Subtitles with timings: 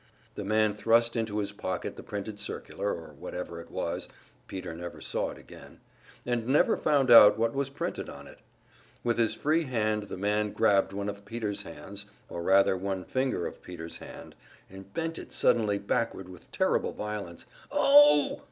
[0.33, 4.09] The man thrust into his pocket the printed circular, or whatever it was
[4.47, 5.79] Peter never saw it again,
[6.25, 8.39] and never found out what was printed on it.
[9.03, 13.45] With his free hand the man grabbed one of Peter's hands, or rather one finger
[13.45, 14.33] of Peter's hand,
[14.71, 17.45] and bent it suddenly backward with terrible violence.
[17.71, 18.39] "Oh!"